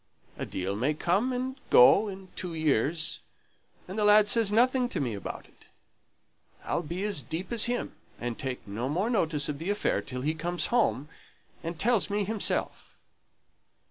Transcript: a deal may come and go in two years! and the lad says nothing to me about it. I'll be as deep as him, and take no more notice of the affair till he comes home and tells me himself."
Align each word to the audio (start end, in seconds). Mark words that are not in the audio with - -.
a 0.35 0.47
deal 0.47 0.75
may 0.75 0.95
come 0.95 1.31
and 1.31 1.57
go 1.69 2.07
in 2.07 2.29
two 2.35 2.55
years! 2.55 3.19
and 3.87 3.99
the 3.99 4.03
lad 4.03 4.27
says 4.27 4.51
nothing 4.51 4.89
to 4.89 4.99
me 4.99 5.13
about 5.13 5.45
it. 5.45 5.67
I'll 6.63 6.81
be 6.81 7.03
as 7.03 7.21
deep 7.21 7.51
as 7.51 7.65
him, 7.65 7.93
and 8.19 8.35
take 8.39 8.67
no 8.67 8.89
more 8.89 9.11
notice 9.11 9.47
of 9.47 9.59
the 9.59 9.69
affair 9.69 10.01
till 10.01 10.21
he 10.21 10.33
comes 10.33 10.65
home 10.73 11.07
and 11.61 11.77
tells 11.77 12.09
me 12.09 12.23
himself." 12.23 12.95